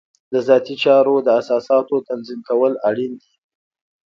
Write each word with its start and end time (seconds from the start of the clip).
د 0.33 0.35
ذاتي 0.47 0.75
چارو 0.83 1.15
د 1.21 1.27
اساساتو 1.41 1.95
تنظیم 2.09 2.39
کول 2.49 2.73
اړین 2.89 3.13
دي. 3.21 3.33